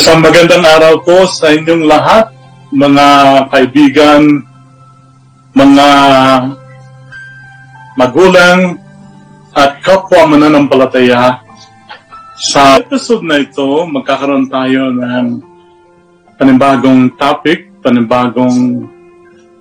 Isang 0.00 0.24
magandang 0.24 0.64
araw 0.64 1.04
po 1.04 1.28
sa 1.28 1.52
inyong 1.52 1.84
lahat, 1.84 2.32
mga 2.72 3.06
kaibigan, 3.52 4.40
mga 5.52 5.88
magulang, 8.00 8.80
at 9.52 9.76
kapwa 9.84 10.24
mananampalataya. 10.24 11.44
Sa 12.40 12.80
episode 12.80 13.28
na 13.28 13.44
ito, 13.44 13.84
magkakaroon 13.92 14.48
tayo 14.48 14.88
ng 14.88 15.44
panibagong 16.40 17.12
topic, 17.20 17.68
panibagong 17.84 18.88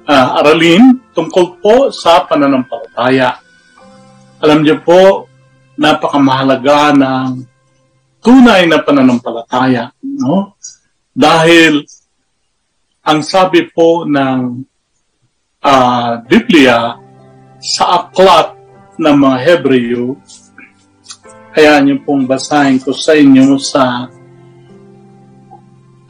uh, 0.08 0.40
aralin 0.40 1.04
tungkol 1.12 1.60
po 1.60 1.92
sa 1.92 2.24
pananampalataya. 2.24 3.44
Alam 4.40 4.64
niyo 4.64 4.80
po, 4.88 5.28
napakamahalaga 5.76 6.96
ng 6.96 7.60
tunay 8.24 8.68
na 8.68 8.80
pananampalataya. 8.84 9.92
No? 10.20 10.60
Dahil 11.16 11.84
ang 13.08 13.20
sabi 13.24 13.66
po 13.72 14.04
ng 14.04 14.40
uh, 15.64 16.12
Biblia 16.28 17.00
sa 17.60 17.84
aklat 18.04 18.56
ng 19.00 19.16
mga 19.16 19.38
Hebreo, 19.42 20.20
kaya 21.56 21.80
niyo 21.82 22.04
pong 22.04 22.28
basahin 22.28 22.78
ko 22.84 22.92
sa 22.94 23.16
inyo 23.16 23.58
sa 23.58 24.06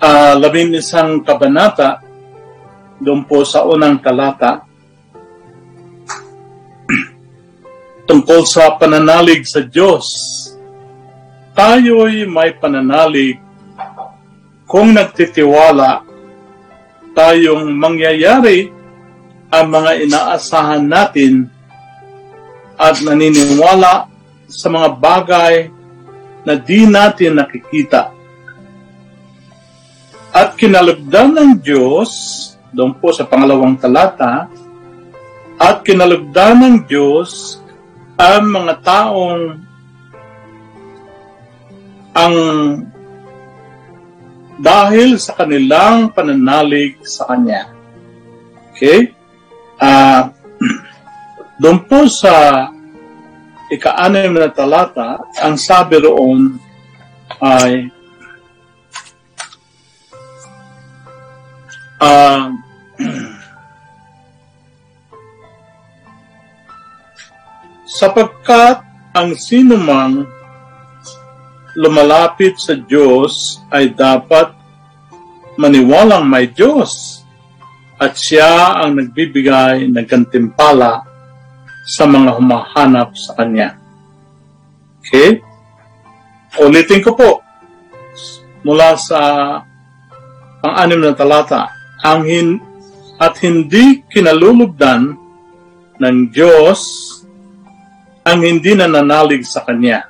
uh, 0.01 0.33
labing 0.35 0.75
isang 0.75 1.21
kabanata, 1.21 2.01
doon 2.99 3.23
po 3.23 3.47
sa 3.47 3.63
unang 3.63 4.01
talata, 4.03 4.67
tungkol 8.09 8.43
sa 8.43 8.75
pananalig 8.75 9.47
sa 9.47 9.63
Diyos 9.63 10.05
tayo'y 11.59 12.23
may 12.23 12.55
pananalig 12.55 13.35
kung 14.69 14.93
nagtitiwala 14.93 16.05
tayong 17.17 17.73
mangyayari 17.73 18.69
ang 19.49 19.73
mga 19.73 20.05
inaasahan 20.05 20.85
natin 20.85 21.49
at 22.77 23.01
naniniwala 23.01 24.05
sa 24.45 24.69
mga 24.69 24.89
bagay 25.01 25.55
na 26.45 26.53
di 26.53 26.85
natin 26.85 27.41
nakikita. 27.41 28.13
At 30.29 30.53
kinalugdan 30.53 31.33
ng 31.33 31.51
Diyos, 31.65 32.09
doon 32.69 32.93
po 33.01 33.09
sa 33.09 33.25
pangalawang 33.25 33.73
talata, 33.81 34.45
at 35.57 35.81
kinalugdan 35.81 36.61
ng 36.61 36.75
Diyos 36.85 37.57
ang 38.15 38.53
mga 38.53 38.73
taong 38.85 39.41
ang 42.13 42.35
dahil 44.59 45.15
sa 45.15 45.39
kanilang 45.39 46.11
pananalig 46.11 46.99
sa 47.07 47.31
Kanya. 47.31 47.71
Okay? 48.75 49.15
Uh, 49.79 50.35
doon 51.63 51.79
po 51.87 52.11
sa 52.11 52.67
ika-anim 53.71 54.35
na 54.35 54.51
talata, 54.51 55.23
ang 55.39 55.55
sabi 55.55 56.03
roon 56.03 56.59
ay 57.39 57.87
uh, 62.03 62.51
sapagkat 67.99 68.83
ang 69.15 69.31
sinumang 69.39 70.27
lumalapit 71.77 72.57
sa 72.57 72.73
Diyos 72.73 73.61
ay 73.69 73.93
dapat 73.93 74.53
maniwalang 75.59 76.25
may 76.25 76.49
Diyos 76.49 77.21
at 77.99 78.15
siya 78.15 78.79
ang 78.79 78.95
nagbibigay 78.95 79.91
ng 79.91 80.05
gantimpala 80.07 81.03
sa 81.83 82.07
mga 82.07 82.39
humahanap 82.39 83.11
sa 83.13 83.35
Kanya. 83.35 83.75
Okay? 85.03 85.43
Ulitin 86.63 87.03
ko 87.03 87.11
po 87.13 87.31
mula 88.63 88.95
sa 88.95 89.19
pang-anim 90.63 90.99
na 91.03 91.13
talata. 91.13 91.69
Ang 92.03 92.21
hin- 92.23 92.61
at 93.19 93.35
hindi 93.43 93.99
kinalulugdan 94.07 95.11
ng 95.99 96.17
Diyos 96.31 96.79
ang 98.23 98.39
hindi 98.47 98.71
nananalig 98.71 99.43
sa 99.43 99.67
Kanya 99.67 100.08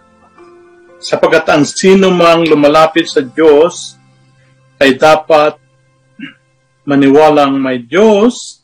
sapagat 1.00 1.48
ang 1.48 1.64
sino 1.64 2.12
mang 2.12 2.44
lumalapit 2.44 3.08
sa 3.08 3.24
Diyos 3.24 3.96
ay 4.80 5.00
dapat 5.00 5.56
maniwalang 6.84 7.56
may 7.56 7.84
Diyos 7.84 8.64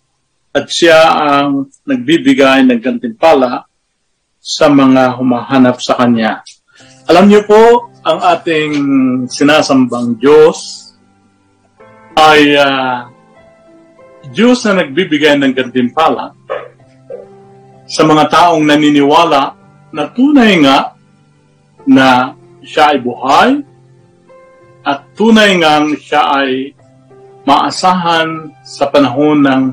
at 0.56 0.68
siya 0.68 1.16
ang 1.16 1.68
nagbibigay 1.84 2.64
ng 2.64 2.80
gantimpala 2.80 3.68
sa 4.40 4.72
mga 4.72 5.20
humahanap 5.20 5.80
sa 5.84 6.00
Kanya. 6.00 6.44
Alam 7.12 7.28
niyo 7.28 7.44
po, 7.44 7.92
ang 8.06 8.20
ating 8.24 8.74
sinasambang 9.28 10.16
Diyos 10.16 10.92
ay 12.16 12.56
uh, 12.56 13.12
Diyos 14.32 14.64
na 14.66 14.82
nagbibigay 14.86 15.36
ng 15.38 15.54
gantimpala 15.54 16.32
sa 17.86 18.02
mga 18.08 18.26
taong 18.32 18.64
naniniwala 18.66 19.54
na 19.94 20.04
tunay 20.10 20.58
nga 20.64 20.95
na 21.86 22.34
siya 22.66 22.94
ay 22.94 23.00
buhay 23.02 23.50
at 24.86 25.06
tunay 25.18 25.58
ngang 25.58 25.98
siya 25.98 26.22
ay 26.42 26.74
maasahan 27.46 28.54
sa 28.66 28.90
panahon 28.90 29.42
ng 29.46 29.64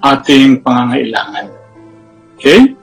ating 0.00 0.62
pangangailangan. 0.62 1.46
Okay? 2.38 2.74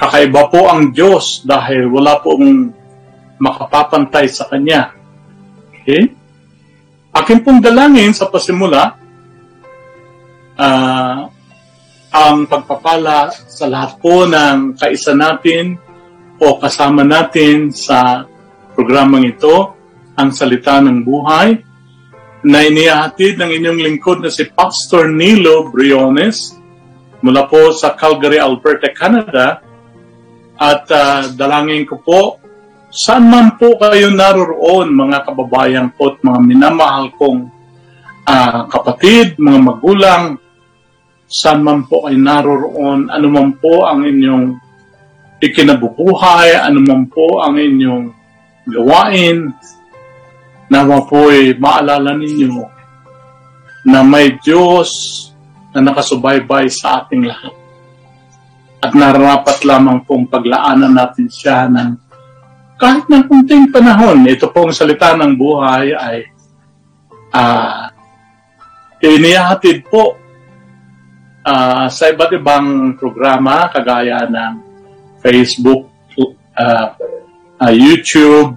Kakaiba 0.00 0.48
po 0.48 0.66
ang 0.66 0.90
Diyos 0.90 1.44
dahil 1.44 1.86
wala 1.92 2.18
pong 2.24 2.72
makapapantay 3.36 4.26
sa 4.32 4.48
Kanya. 4.48 4.96
Okay? 5.76 6.08
Akin 7.12 7.44
pong 7.44 7.60
dalangin 7.60 8.16
sa 8.16 8.32
pasimula, 8.32 8.96
uh, 10.56 11.18
ang 12.10 12.38
pagpapala 12.48 13.30
sa 13.30 13.70
lahat 13.70 14.00
po 14.02 14.26
ng 14.26 14.74
kaisa 14.74 15.14
natin 15.14 15.78
o 16.40 16.56
kasama 16.56 17.04
natin 17.04 17.68
sa 17.68 18.24
programang 18.72 19.28
ito 19.28 19.76
ang 20.16 20.32
salita 20.32 20.80
ng 20.80 21.04
buhay 21.04 21.60
na 22.40 22.64
inihahatid 22.64 23.36
ng 23.36 23.50
inyong 23.60 23.80
lingkod 23.84 24.24
na 24.24 24.32
si 24.32 24.48
Pastor 24.48 25.12
Nilo 25.12 25.68
Briones 25.68 26.56
mula 27.20 27.44
po 27.44 27.76
sa 27.76 27.92
Calgary, 27.92 28.40
Alberta, 28.40 28.88
Canada. 28.96 29.60
At 30.60 30.88
uh, 30.88 31.28
dalangin 31.36 31.84
ko 31.84 32.00
po, 32.00 32.20
saan 32.88 33.28
man 33.28 33.56
po 33.60 33.76
kayo 33.76 34.08
naroroon 34.12 34.92
mga 34.92 35.28
kababayan 35.28 35.88
po 35.92 36.16
at 36.16 36.24
mga 36.24 36.40
minamahal 36.40 37.12
kong 37.16 37.48
uh, 38.24 38.64
kapatid, 38.68 39.36
mga 39.40 39.60
magulang, 39.60 40.36
saan 41.28 41.64
man 41.64 41.84
po 41.84 42.08
kayo 42.08 42.16
naroroon, 42.16 43.08
ano 43.12 43.26
man 43.28 43.56
po 43.56 43.84
ang 43.88 44.04
inyong 44.04 44.69
ikinabubuhay, 45.40 46.54
anuman 46.60 47.08
po 47.08 47.40
ang 47.40 47.56
inyong 47.56 48.12
gawain, 48.68 49.50
nawa 50.70 51.02
po'y 51.08 51.58
maalala 51.58 52.14
ninyo 52.14 52.62
na 53.90 54.06
may 54.06 54.38
Diyos 54.38 54.90
na 55.74 55.82
nakasubaybay 55.82 56.70
sa 56.70 57.02
ating 57.02 57.26
lahat. 57.26 57.54
At 58.80 58.96
nararapat 58.96 59.66
lamang 59.66 60.06
pong 60.06 60.30
paglaanan 60.30 60.94
natin 60.94 61.26
siya 61.28 61.68
ng 61.68 61.90
kahit 62.80 63.04
ng 63.12 63.28
kunting 63.28 63.68
panahon. 63.68 64.24
Ito 64.24 64.48
pong 64.48 64.72
salita 64.72 65.12
ng 65.12 65.36
buhay 65.36 65.92
ay 65.92 66.16
uh, 67.36 67.92
inihatid 69.04 69.84
po 69.84 70.16
uh, 71.44 71.86
sa 71.92 72.04
iba't 72.08 72.32
ibang 72.40 72.96
programa 72.96 73.68
kagaya 73.68 74.24
ng 74.24 74.69
Facebook, 75.20 75.88
uh, 76.56 76.96
uh, 77.60 77.72
YouTube, 77.72 78.56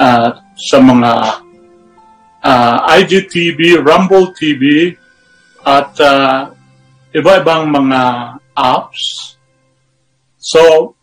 uh, 0.00 0.30
sa 0.56 0.78
mga 0.80 1.12
uh, 2.44 2.76
IGTV, 3.00 3.80
Rumble 3.80 4.32
TV, 4.36 4.92
at 5.64 5.92
uh, 6.00 6.52
iba-ibang 7.12 7.68
mga 7.68 8.00
apps. 8.56 9.36
So, 10.40 10.94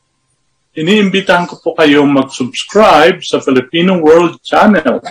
iniimbitahan 0.74 1.45
ko 1.45 1.62
po 1.62 1.69
kayong 1.77 2.09
mag-subscribe 2.09 3.21
sa 3.21 3.41
Filipino 3.41 4.01
World 4.01 4.41
Channel 4.41 5.01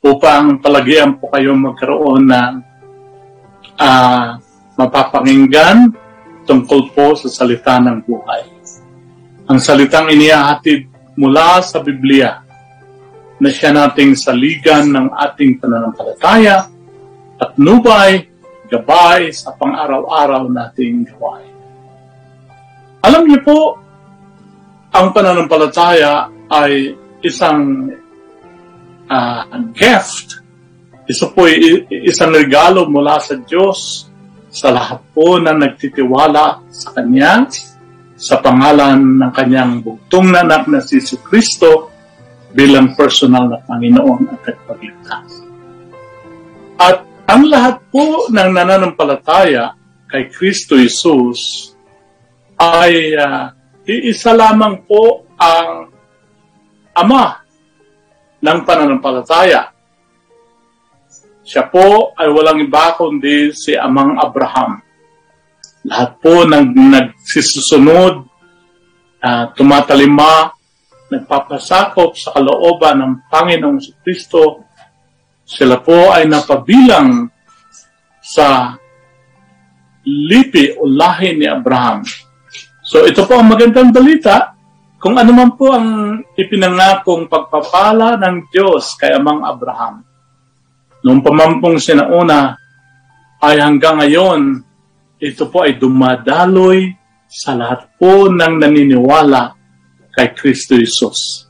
upang 0.00 0.64
palagyan 0.64 1.20
po 1.20 1.28
kayong 1.28 1.60
magkaroon 1.60 2.24
ng 2.28 2.54
uh, 3.76 4.38
mapapakinggan 4.78 5.92
tungkol 6.48 6.88
po 6.96 7.12
sa 7.12 7.28
salita 7.28 7.76
ng 7.76 8.00
buhay 8.08 8.47
ang 9.48 9.58
salitang 9.64 10.12
inihahatid 10.12 10.84
mula 11.16 11.64
sa 11.64 11.80
Biblia 11.80 12.44
na 13.40 13.48
siya 13.48 13.72
nating 13.72 14.12
saligan 14.12 14.92
ng 14.92 15.08
ating 15.16 15.56
pananampalataya 15.56 16.68
at 17.38 17.50
nubay, 17.56 18.28
gabay 18.68 19.32
sa 19.32 19.56
pang-araw-araw 19.56 20.52
nating 20.52 21.08
gawain. 21.08 21.54
Alam 23.00 23.24
niyo 23.24 23.40
po, 23.40 23.58
ang 24.92 25.16
pananampalataya 25.16 26.28
ay 26.52 26.92
isang 27.24 27.88
uh, 29.08 29.42
gift. 29.72 30.44
Isa 31.08 31.32
po 31.32 31.48
isang 31.88 32.36
regalo 32.36 32.84
mula 32.84 33.16
sa 33.16 33.32
Diyos 33.40 34.12
sa 34.52 34.68
lahat 34.74 35.00
po 35.16 35.40
na 35.40 35.56
nagtitiwala 35.56 36.68
sa 36.68 36.92
Kanya, 36.92 37.48
sa 38.18 38.42
pangalan 38.42 39.22
ng 39.22 39.30
Kanyang 39.30 39.78
bugtong 39.78 40.34
na 40.34 40.42
anak 40.42 40.66
na 40.66 40.82
si 40.82 40.98
Kristo 41.22 41.94
bilang 42.50 42.98
personal 42.98 43.46
na 43.46 43.62
Panginoon 43.62 44.34
at 44.34 44.38
Tagapagligtas. 44.42 45.30
At 46.82 47.06
ang 47.30 47.46
lahat 47.46 47.78
po 47.94 48.26
ng 48.26 48.50
nananampalataya 48.50 49.78
kay 50.10 50.26
Kristo 50.32 50.74
Jesus 50.74 51.70
ay 52.58 53.14
uh, 53.14 53.54
iisa 53.86 54.34
lamang 54.34 54.82
po 54.82 55.22
ang 55.38 55.94
Ama 56.98 57.46
ng 58.42 58.58
pananampalataya. 58.66 59.70
Siya 61.46 61.70
po 61.70 62.10
ay 62.18 62.26
walang 62.26 62.58
iba 62.58 62.98
kundi 62.98 63.54
si 63.54 63.78
Amang 63.78 64.18
Abraham. 64.18 64.82
Lahat 65.88 66.20
po 66.20 66.44
ng 66.44 66.76
nagsisusunod, 66.76 68.14
uh, 69.24 69.44
tumatalima 69.56 70.52
nagpapasakop 71.08 72.12
sa 72.12 72.36
kalooban 72.36 73.00
ng 73.00 73.12
Panginoong 73.32 73.80
Kristo, 74.04 74.68
sila 75.48 75.80
po 75.80 76.12
ay 76.12 76.28
napabilang 76.28 77.32
sa 78.20 78.76
lipi 80.04 80.76
o 80.76 80.84
lahi 80.84 81.40
ni 81.40 81.48
Abraham. 81.48 82.04
So 82.84 83.08
ito 83.08 83.24
po 83.24 83.40
ang 83.40 83.48
magandang 83.48 83.88
balita. 83.88 84.52
Kung 85.00 85.16
ano 85.16 85.32
man 85.32 85.56
po 85.56 85.72
ang 85.72 86.20
ipinangakong 86.36 87.32
pagpapala 87.32 88.20
ng 88.20 88.52
Diyos 88.52 88.92
kay 89.00 89.16
Amang 89.16 89.40
Abraham. 89.46 90.04
Noong 91.00 91.22
pamampong 91.24 91.80
sinauna 91.80 92.58
ay 93.40 93.62
hanggang 93.62 94.02
ngayon, 94.02 94.67
ito 95.18 95.50
po 95.50 95.66
ay 95.66 95.74
dumadaloy 95.74 96.94
sa 97.26 97.58
lahat 97.58 97.90
po 97.98 98.30
ng 98.30 98.54
naniniwala 98.62 99.52
kay 100.14 100.32
Kristo 100.32 100.78
Jesus. 100.78 101.46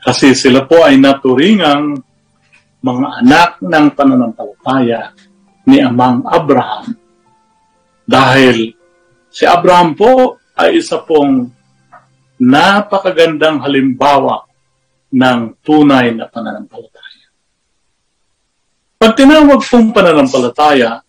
Kasi 0.00 0.32
sila 0.32 0.64
po 0.64 0.80
ay 0.84 0.96
naturingang 0.96 1.98
mga 2.80 3.08
anak 3.20 3.50
ng 3.60 3.86
pananampalataya 3.92 5.12
ni 5.68 5.80
Amang 5.84 6.24
Abraham. 6.24 6.96
Dahil 8.08 8.72
si 9.28 9.44
Abraham 9.44 9.92
po 9.92 10.40
ay 10.56 10.80
isa 10.80 11.04
pong 11.04 11.52
napakagandang 12.40 13.60
halimbawa 13.60 14.48
ng 15.12 15.60
tunay 15.60 16.16
na 16.16 16.24
pananampalataya. 16.24 17.28
Pag 18.96 19.12
tinawag 19.16 19.60
pong 19.64 19.92
pananampalataya, 19.92 21.04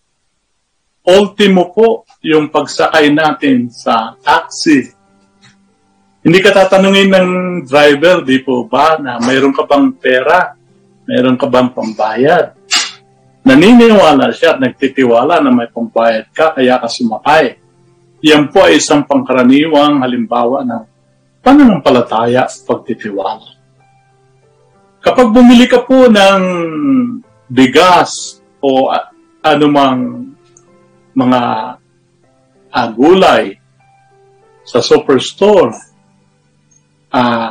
ultimo 1.02 1.74
po 1.74 2.06
yung 2.22 2.50
pagsakay 2.50 3.10
natin 3.10 3.70
sa 3.70 4.14
taxi 4.22 5.02
hindi 6.22 6.38
ka 6.38 6.54
tatanungin 6.54 7.10
ng 7.10 7.30
driver, 7.66 8.22
di 8.22 8.38
po 8.46 8.70
ba, 8.70 8.94
na 8.94 9.18
mayroon 9.18 9.50
ka 9.50 9.66
bang 9.66 9.90
pera? 9.98 10.54
Mayroon 11.02 11.34
ka 11.34 11.50
bang 11.50 11.74
pambayad? 11.74 12.54
Naniniwala 13.42 14.30
siya 14.30 14.54
at 14.54 14.62
nagtitiwala 14.62 15.42
na 15.42 15.50
may 15.50 15.66
pambayad 15.66 16.30
ka, 16.30 16.54
kaya 16.54 16.78
ka 16.78 16.86
sumakay. 16.86 17.58
Yan 18.22 18.54
po 18.54 18.62
ay 18.62 18.78
isang 18.78 19.02
pangkaraniwang 19.02 19.98
halimbawa 19.98 20.62
ng 20.62 20.82
pananampalataya 21.42 22.46
at 22.46 22.54
pagtitiwala. 22.70 23.58
Kapag 25.02 25.26
bumili 25.26 25.66
ka 25.66 25.82
po 25.82 26.06
ng 26.06 26.42
bigas 27.50 28.38
o 28.62 28.94
anumang 29.42 30.30
mga 31.12 31.40
uh, 32.72 32.88
gulay 32.96 33.56
sa 34.62 34.78
superstore, 34.80 35.74
uh, 37.12 37.50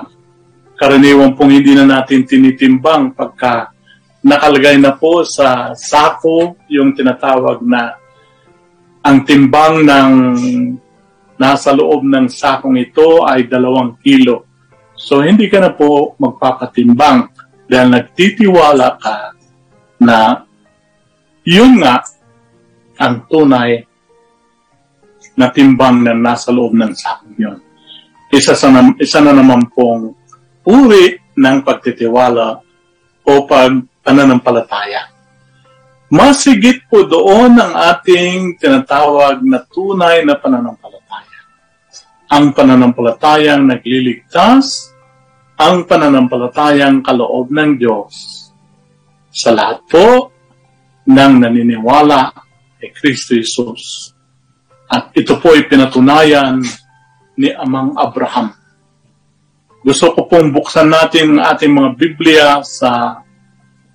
karaniwan 0.80 1.38
pong 1.38 1.62
hindi 1.62 1.78
na 1.78 1.86
natin 1.86 2.25
tinitimbang 2.25 3.13
pagka 3.13 3.69
nakalagay 4.22 4.78
na 4.78 4.94
po 4.94 5.25
sa 5.25 5.74
sako 5.74 6.58
yung 6.69 6.94
tinatawag 6.94 7.62
na 7.66 7.98
ang 9.02 9.25
timbang 9.25 9.81
ng 9.81 10.12
nasa 11.42 11.74
loob 11.74 12.06
ng 12.06 12.30
sakong 12.30 12.78
ito 12.78 13.25
ay 13.25 13.50
dalawang 13.50 13.98
kilo. 13.98 14.46
So 14.94 15.25
hindi 15.25 15.50
ka 15.50 15.58
na 15.58 15.74
po 15.74 16.13
magpapatimbang 16.22 17.34
dahil 17.66 17.88
nagtitiwala 17.90 18.88
ka 19.02 19.34
na 19.98 20.46
yun 21.42 21.81
nga 21.81 22.06
ang 23.01 23.25
tunay 23.25 23.81
na 25.33 25.50
timbang 25.50 26.06
na 26.06 26.13
nasa 26.13 26.53
loob 26.53 26.77
ng 26.77 26.94
sakong 26.94 27.38
yun 27.42 27.57
isa, 28.31 28.56
sa, 28.56 28.71
isa 28.95 29.19
na 29.19 29.36
naman 29.36 29.68
pong 29.75 30.15
uri 30.63 31.19
ng 31.36 31.57
pagtitiwala 31.68 32.63
o 33.27 33.31
pagpananampalataya. 33.45 35.12
Masigit 36.12 36.83
po 36.92 37.07
doon 37.07 37.56
ang 37.56 37.74
ating 37.95 38.59
tinatawag 38.59 39.44
na 39.48 39.63
tunay 39.63 40.27
na 40.27 40.36
pananampalataya. 40.36 41.39
Ang 42.31 42.51
pananampalatayang 42.56 43.63
nagliligtas, 43.68 44.92
ang 45.56 45.88
pananampalatayang 45.88 47.03
kaloob 47.03 47.51
ng 47.51 47.80
Diyos 47.80 48.12
sa 49.31 49.56
lahat 49.56 49.80
po 49.88 50.31
ng 51.07 51.33
naniniwala 51.39 52.31
kay 52.81 52.89
Kristo 52.89 53.38
Jesus. 53.38 54.10
At 54.89 55.13
ito 55.13 55.38
po 55.38 55.54
ay 55.54 55.69
pinatunayan 55.69 56.57
ni 57.38 57.54
Amang 57.54 57.94
Abraham. 57.94 58.57
Gusto 59.86 60.17
ko 60.17 60.25
pong 60.25 60.50
buksan 60.50 60.89
natin 60.89 61.38
ang 61.38 61.53
ating 61.53 61.74
mga 61.74 61.89
Biblia 61.94 62.48
sa 62.65 63.22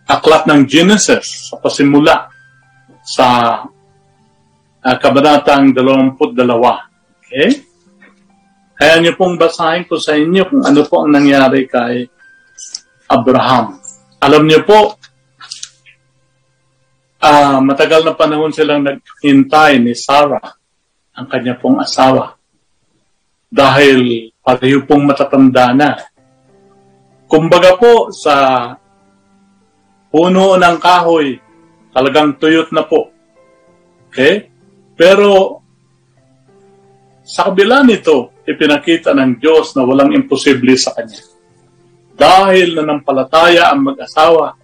aklat 0.06 0.46
ng 0.46 0.66
Genesis, 0.70 1.50
sa 1.50 1.58
pasimula, 1.58 2.30
sa 3.02 3.26
uh, 4.82 4.96
kabanatang 5.02 5.74
22. 5.74 6.32
Okay? 7.22 7.48
Kaya 8.76 8.94
niyo 8.98 9.14
pong 9.14 9.38
basahin 9.38 9.86
ko 9.86 9.98
sa 9.98 10.14
inyo 10.18 10.42
kung 10.50 10.62
ano 10.66 10.80
po 10.86 11.06
ang 11.06 11.14
nangyari 11.14 11.70
kay 11.70 12.06
Abraham. 13.06 13.78
Alam 14.20 14.42
niyo 14.48 14.66
po, 14.66 14.95
uh, 17.26 17.58
matagal 17.58 18.06
na 18.06 18.14
panahon 18.14 18.54
silang 18.54 18.86
naghintay 18.86 19.82
ni 19.82 19.98
Sarah, 19.98 20.54
ang 21.16 21.26
kanya 21.26 21.58
pong 21.58 21.82
asawa 21.82 22.38
dahil 23.50 24.30
pareho 24.42 24.84
pong 24.86 25.10
matatanda 25.10 25.74
na. 25.74 25.90
Kumbaga 27.26 27.74
po 27.74 28.14
sa 28.14 28.70
puno 30.12 30.54
ng 30.54 30.76
kahoy, 30.78 31.34
talagang 31.90 32.38
tuyot 32.38 32.70
na 32.70 32.86
po. 32.86 33.10
Okay? 34.10 34.46
Pero 34.94 35.60
sa 37.26 37.50
kabila 37.50 37.82
nito, 37.82 38.38
ipinakita 38.46 39.10
ng 39.10 39.42
Diyos 39.42 39.74
na 39.74 39.82
walang 39.82 40.14
imposible 40.14 40.78
sa 40.78 40.94
Kanya. 40.94 41.18
Dahil 42.14 42.78
nanampalataya 42.78 43.74
ang 43.74 43.92
mag-asawa 43.92 44.54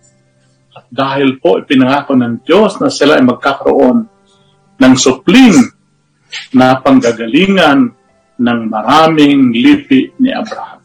at 0.72 0.84
dahil 0.88 1.36
po 1.36 1.60
ipinangako 1.60 2.16
ng 2.16 2.40
Diyos 2.44 2.80
na 2.80 2.88
sila 2.88 3.20
ay 3.20 3.24
magkakaroon 3.24 4.08
ng 4.80 4.94
supling 4.96 5.56
na 6.56 6.80
panggagalingan 6.80 7.92
ng 8.40 8.60
maraming 8.72 9.52
lipi 9.52 10.10
ni 10.16 10.32
Abraham. 10.32 10.80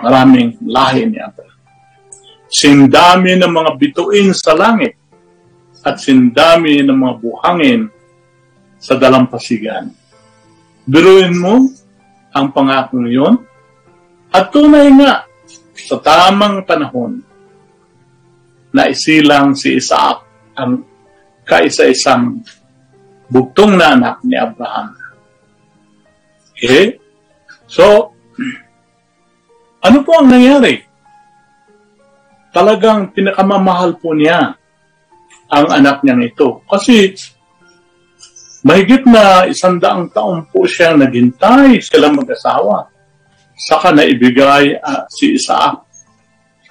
Maraming 0.00 0.58
lahi 0.66 1.06
ni 1.06 1.18
Abraham. 1.22 1.58
Sindami 2.50 3.38
ng 3.38 3.52
mga 3.52 3.70
bituin 3.78 4.34
sa 4.34 4.58
langit 4.58 4.98
at 5.86 6.02
sindami 6.02 6.82
ng 6.82 6.98
mga 6.98 7.14
buhangin 7.22 7.80
sa 8.82 8.98
dalampasigan. 8.98 9.94
Biruin 10.84 11.38
mo 11.38 11.70
ang 12.34 12.50
pangakong 12.50 13.06
yon 13.06 13.34
at 14.34 14.50
tunay 14.50 14.90
nga 14.98 15.22
sa 15.78 15.96
tamang 16.02 16.66
panahon 16.66 17.22
na 18.70 18.90
isilang 18.90 19.54
si 19.58 19.78
Isaac 19.78 20.22
ang 20.54 20.86
kaisa-isang 21.46 22.42
bugtong 23.30 23.78
na 23.78 23.94
anak 23.98 24.16
ni 24.26 24.34
Abraham 24.38 24.94
Okay? 26.60 27.00
So, 27.64 28.12
ano 29.80 29.98
po 30.04 30.12
ang 30.20 30.28
nangyari? 30.28 30.90
talagang 32.50 33.14
pinakamamahal 33.14 33.98
po 33.98 34.14
niya 34.14 34.54
ang 35.50 35.66
anak 35.70 36.02
niyang 36.02 36.22
ito. 36.22 36.62
Kasi 36.66 37.14
mahigit 38.66 39.06
na 39.06 39.46
isandaang 39.46 40.10
taon 40.14 40.46
po 40.50 40.66
siya 40.66 40.94
naghintay 40.94 41.82
silang 41.82 42.18
mag-asawa. 42.18 42.90
Saka 43.54 43.94
na 43.94 44.06
ibigay 44.06 44.78
uh, 44.78 45.04
si 45.10 45.38
Isaac. 45.38 45.89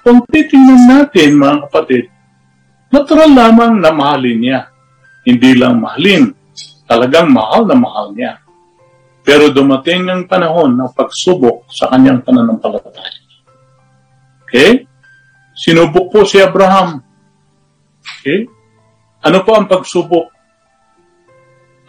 Kung 0.00 0.24
titingnan 0.24 0.88
natin 0.88 1.36
mga 1.36 1.56
kapatid, 1.68 2.08
natural 2.88 3.30
lamang 3.36 3.84
na 3.84 3.92
mahalin 3.92 4.38
niya. 4.40 4.60
Hindi 5.28 5.52
lang 5.52 5.84
mahalin, 5.84 6.32
talagang 6.88 7.28
mahal 7.28 7.68
na 7.68 7.76
mahal 7.76 8.16
niya. 8.16 8.40
Pero 9.20 9.52
dumating 9.52 10.08
ang 10.08 10.24
panahon 10.24 10.72
ng 10.74 10.90
pagsubok 10.96 11.68
sa 11.68 11.92
kanyang 11.92 12.24
pananampalataya. 12.24 13.20
Okay? 14.48 14.88
Sinubok 15.52 16.08
po 16.08 16.20
si 16.24 16.40
Abraham. 16.40 17.04
Okay? 18.00 18.48
Ano 19.20 19.44
po 19.44 19.60
ang 19.60 19.68
pagsubok? 19.68 20.32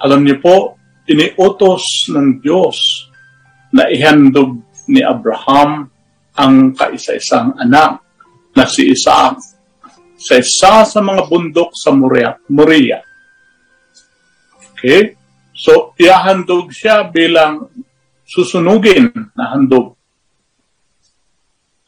Alam 0.03 0.27
niyo 0.27 0.43
po, 0.43 0.75
iniutos 1.07 2.11
ng 2.11 2.43
Diyos 2.43 3.07
na 3.71 3.87
ihandog 3.87 4.59
ni 4.91 4.99
Abraham 4.99 5.87
ang 6.41 6.73
kaisa-isang 6.73 7.53
anak 7.61 8.01
na 8.57 8.65
si 8.65 8.89
Isaac 8.89 9.37
sa 10.17 10.33
isa 10.37 10.73
sa 10.85 10.99
mga 11.01 11.29
bundok 11.29 11.73
sa 11.77 11.93
Moria. 11.93 12.33
Moria. 12.49 13.01
Okay? 14.73 15.13
So, 15.53 15.93
iahandog 15.97 16.73
siya 16.73 17.05
bilang 17.09 17.69
susunugin 18.25 19.13
na 19.37 19.53
handog. 19.53 19.93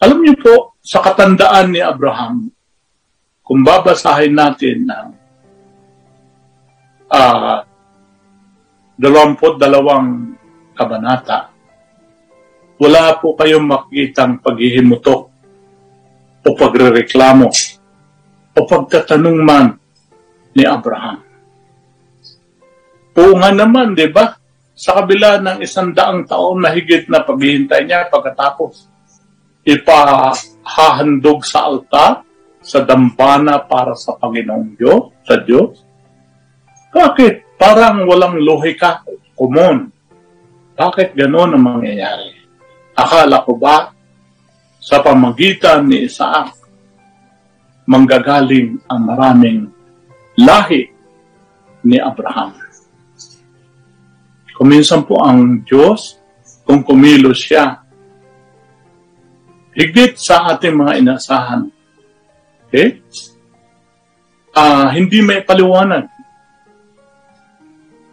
Alam 0.01 0.21
niyo 0.21 0.35
po, 0.37 0.55
sa 0.83 0.99
katandaan 0.99 1.71
ni 1.71 1.79
Abraham, 1.79 2.51
kung 3.39 3.61
babasahin 3.63 4.35
natin 4.35 4.83
ng 4.83 5.07
uh, 7.07 7.63
dalawamput 8.99 9.55
dalawang 9.61 10.35
kabanata, 10.75 11.52
wala 12.81 13.17
po 13.21 13.37
kayong 13.37 13.65
makikitang 13.65 14.41
paghihimutok 14.41 15.21
o 16.43 16.49
pagrereklamo 16.57 17.47
o 18.53 18.59
pagtatanong 18.65 19.39
man 19.39 19.67
ni 20.53 20.63
Abraham. 20.67 21.21
Oo 23.13 23.33
nga 23.37 23.49
naman, 23.53 23.93
di 23.93 24.09
ba? 24.09 24.33
Sa 24.73 24.97
kabila 24.97 25.37
ng 25.37 25.61
isang 25.61 25.93
daang 25.93 26.25
taon 26.25 26.65
na 26.65 26.73
higit 26.73 27.05
na 27.05 27.21
paghihintay 27.21 27.85
niya 27.85 28.09
pagkatapos, 28.09 28.89
ipahahandog 29.63 31.45
sa 31.45 31.69
altar, 31.69 32.25
sa 32.63 32.81
dambana 32.81 33.61
para 33.69 33.93
sa 33.93 34.17
Panginoong 34.17 34.73
Diyos, 34.73 35.13
sa 35.23 35.37
Diyos? 35.45 35.77
Bakit? 36.89 37.57
Parang 37.57 38.03
walang 38.09 38.41
lohika, 38.41 39.05
kumon. 39.37 39.93
Bakit 40.73 41.13
gano'n 41.13 41.53
ang 41.53 41.63
mangyayari? 41.63 42.42
Akala 42.93 43.41
ko 43.41 43.57
ba 43.57 43.89
sa 44.77 45.01
pamagitan 45.01 45.89
ni 45.89 46.05
Isaac, 46.05 46.53
manggagaling 47.89 48.79
ang 48.85 49.01
maraming 49.01 49.59
lahi 50.37 50.91
ni 51.83 51.97
Abraham. 51.99 52.53
Kuminsan 54.53 55.03
po 55.09 55.19
ang 55.25 55.65
Diyos, 55.65 56.21
kung 56.63 56.79
kumilos 56.85 57.43
siya 57.43 57.83
higit 59.73 60.15
sa 60.15 60.53
ating 60.53 60.77
mga 60.77 60.93
inasahan. 61.01 61.61
Okay? 62.69 63.01
Uh, 64.53 64.87
hindi 64.93 65.19
may 65.25 65.41
paliwanag. 65.41 66.05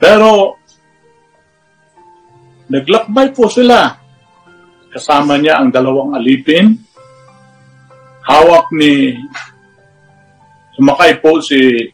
Pero, 0.00 0.56
naglakbay 2.72 3.37
po 3.37 3.52
sila. 3.52 4.00
Kasama 4.90 5.38
niya 5.38 5.62
ang 5.62 5.70
dalawang 5.70 6.18
alipin. 6.18 6.75
Hawak 8.26 8.70
ni, 8.75 9.14
sumakay 10.75 11.23
po 11.23 11.38
si 11.42 11.88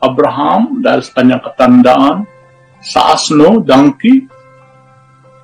Abraham 0.00 0.80
dahil 0.84 1.00
sa 1.04 1.12
kanyang 1.20 1.44
katandaan 1.44 2.16
sa 2.84 3.16
asno, 3.16 3.64
donkey, 3.64 4.28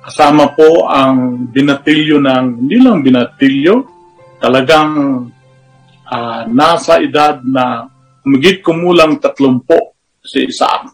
Kasama 0.01 0.49
po 0.57 0.89
ang 0.89 1.45
binatilyo 1.53 2.17
ng, 2.17 2.65
hindi 2.65 2.77
lang 2.81 3.05
binatilyo, 3.05 3.75
talagang 4.41 4.89
uh, 6.09 6.41
nasa 6.49 6.97
edad 6.97 7.37
na 7.45 7.85
umigit 8.25 8.65
kumulang 8.65 9.21
tatlumpo 9.21 9.93
si 10.25 10.49
Isaac. 10.49 10.89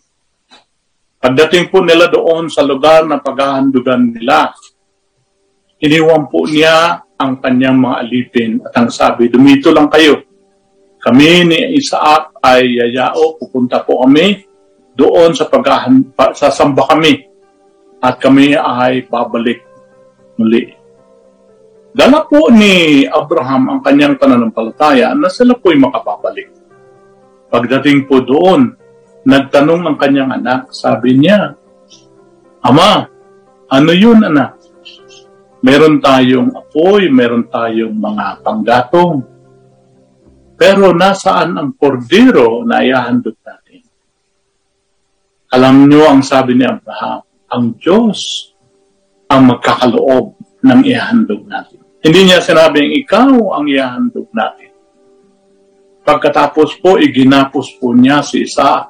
Pagdating 1.24 1.72
po 1.72 1.80
nila 1.80 2.12
doon 2.12 2.52
sa 2.52 2.68
lugar 2.68 3.08
na 3.08 3.24
paghahandugan 3.24 4.12
nila, 4.12 4.52
iniwan 5.82 6.30
po 6.30 6.46
niya 6.46 7.02
ang 7.18 7.42
kanyang 7.42 7.78
mga 7.82 7.96
alipin 8.06 8.52
at 8.62 8.74
ang 8.78 8.90
sabi, 8.94 9.30
dumito 9.30 9.74
lang 9.74 9.90
kayo. 9.90 10.22
Kami 11.02 11.48
ni 11.50 11.60
Isaac 11.78 12.38
ay 12.42 12.82
yayao, 12.82 13.38
pupunta 13.38 13.82
po 13.82 14.06
kami 14.06 14.44
doon 14.98 15.34
sa 15.34 15.46
paghahan, 15.46 16.14
sasamba 16.34 16.90
kami 16.90 17.22
at 18.02 18.18
kami 18.18 18.58
ay 18.58 19.06
babalik 19.06 19.62
muli. 20.38 20.74
Dala 21.98 22.26
po 22.30 22.54
ni 22.54 23.06
Abraham 23.10 23.74
ang 23.74 23.80
kanyang 23.82 24.22
pananampalataya 24.22 25.18
na 25.18 25.34
sila 25.34 25.58
po'y 25.58 25.82
makababalik. 25.82 26.54
Pagdating 27.50 28.06
po 28.06 28.22
doon, 28.22 28.78
nagtanong 29.26 29.82
ang 29.82 29.98
kanyang 29.98 30.30
anak, 30.30 30.70
sabi 30.70 31.18
niya, 31.18 31.58
Ama, 32.62 33.08
ano 33.72 33.92
yun 33.98 34.22
anak? 34.22 34.57
Meron 35.66 35.98
tayong 35.98 36.54
apoy, 36.54 37.10
meron 37.10 37.50
tayong 37.50 37.98
mga 37.98 38.46
panggatong. 38.46 39.18
Pero 40.58 40.94
nasaan 40.94 41.58
ang 41.58 41.70
kordero 41.78 42.66
na 42.66 42.82
iahandog 42.82 43.38
natin? 43.42 43.82
Alam 45.54 45.90
niyo 45.90 46.06
ang 46.10 46.22
sabi 46.22 46.58
ni 46.58 46.66
Abraham, 46.66 47.24
ang 47.48 47.66
Diyos 47.80 48.52
ang 49.32 49.48
magkakaloob 49.54 50.36
ng 50.64 50.80
ihandog 50.88 51.44
natin. 51.48 51.80
Hindi 52.04 52.32
niya 52.32 52.40
sinabing 52.40 52.96
ikaw 53.04 53.58
ang 53.58 53.66
ihandog 53.68 54.28
natin. 54.32 54.72
Pagkatapos 56.08 56.80
po, 56.80 56.96
iginapos 56.96 57.76
po 57.80 57.92
niya 57.92 58.24
si 58.24 58.48
Isa 58.48 58.88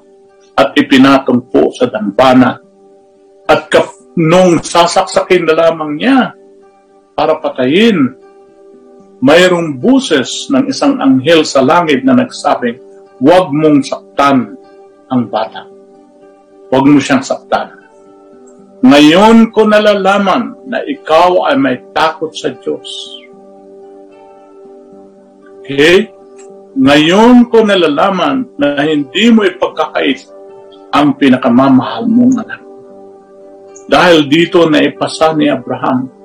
at 0.54 0.70
ipinatong 0.78 1.50
po 1.50 1.74
sa 1.74 1.90
dambana. 1.90 2.54
At 3.50 3.70
kap- 3.74 4.14
nung 4.18 4.62
sasaksakin 4.62 5.46
na 5.46 5.54
lamang 5.54 5.92
niya 5.98 6.34
para 7.18 7.42
patayin, 7.42 8.14
mayroong 9.26 9.82
buses 9.82 10.46
ng 10.54 10.70
isang 10.70 11.02
anghel 11.02 11.42
sa 11.42 11.66
langit 11.66 12.06
na 12.06 12.14
nagsabing, 12.14 12.78
huwag 13.18 13.50
mong 13.50 13.82
saktan 13.82 14.54
ang 15.10 15.26
bata. 15.26 15.66
Huwag 16.70 16.86
mo 16.86 17.02
siyang 17.02 17.26
saktan. 17.26 17.74
Ngayon 18.86 19.50
ko 19.50 19.66
nalalaman 19.66 20.70
na 20.70 20.86
ikaw 20.86 21.50
ay 21.50 21.58
may 21.58 21.82
takot 21.90 22.30
sa 22.38 22.54
Diyos. 22.54 22.86
Okay? 25.66 26.14
Ngayon 26.78 27.50
ko 27.50 27.66
nalalaman 27.66 28.46
na 28.62 28.78
hindi 28.86 29.34
mo 29.34 29.42
ipagkakait 29.42 30.30
ang 30.94 31.18
pinakamamahal 31.18 32.06
mong 32.06 32.36
anak. 32.46 32.62
Dahil 33.90 34.30
dito 34.30 34.70
na 34.70 34.86
ipasa 34.86 35.34
ni 35.34 35.50
Abraham 35.50 36.17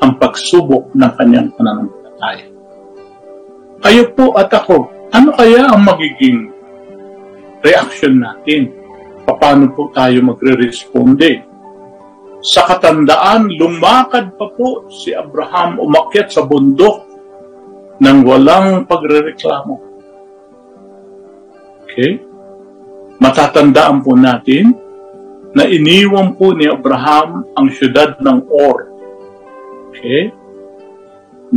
ang 0.00 0.20
pagsubok 0.20 0.92
ng 0.92 1.12
kanyang 1.16 1.48
pananampalataya. 1.56 2.46
Kayo 3.80 4.04
po 4.16 4.34
at 4.36 4.50
ako, 4.50 4.88
ano 5.12 5.30
kaya 5.36 5.70
ang 5.70 5.84
magiging 5.84 6.50
reaction 7.62 8.20
natin? 8.20 8.72
Paano 9.26 9.74
po 9.74 9.90
tayo 9.90 10.22
magre-responde? 10.22 11.42
Sa 12.46 12.62
katandaan, 12.62 13.50
lumakad 13.50 14.38
pa 14.38 14.46
po 14.54 14.86
si 14.86 15.10
Abraham 15.10 15.82
umakyat 15.82 16.30
sa 16.30 16.46
bundok 16.46 17.02
nang 17.98 18.22
walang 18.22 18.86
pagrereklamo. 18.86 19.74
Okay? 21.82 22.22
Matatandaan 23.18 24.04
po 24.04 24.12
natin 24.14 24.76
na 25.56 25.64
iniwan 25.64 26.36
po 26.36 26.52
ni 26.52 26.68
Abraham 26.68 27.48
ang 27.56 27.66
syudad 27.72 28.20
ng 28.20 28.44
Or. 28.52 28.95
Okay? 29.96 30.28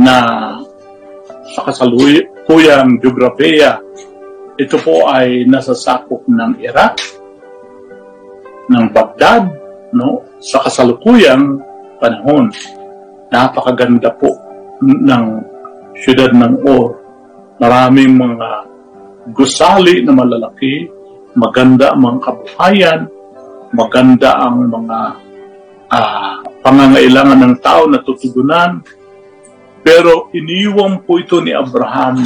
Na 0.00 0.16
sa 1.52 1.60
kasaluyang 1.66 2.96
geografiya, 3.02 3.82
ito 4.60 4.76
po 4.80 5.08
ay 5.08 5.44
nasasakop 5.48 6.24
ng 6.28 6.60
Iraq, 6.60 6.96
ng 8.70 8.84
Baghdad, 8.92 9.44
no? 9.92 10.24
sa 10.40 10.62
kasalukuyang 10.64 11.60
panahon. 12.00 12.48
Napakaganda 13.30 14.10
po 14.16 14.30
ng 14.80 15.24
syudad 16.00 16.32
ng 16.32 16.64
Or. 16.64 16.96
Maraming 17.60 18.16
mga 18.16 18.48
gusali 19.36 20.00
na 20.00 20.16
malalaki, 20.16 20.88
maganda 21.36 21.92
ang 21.92 22.00
mga 22.08 22.18
kabuhayan, 22.24 23.00
maganda 23.76 24.30
ang 24.40 24.66
mga 24.66 24.98
uh, 25.92 26.36
pangangailangan 26.60 27.40
ng 27.40 27.54
tao 27.60 27.88
na 27.88 28.00
tutugunan. 28.00 28.80
Pero 29.80 30.28
iniwang 30.36 31.08
po 31.08 31.16
ito 31.16 31.40
ni 31.40 31.56
Abraham 31.56 32.20